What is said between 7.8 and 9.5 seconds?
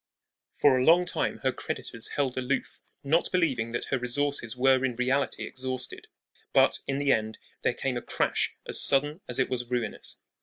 a crash as sudden as it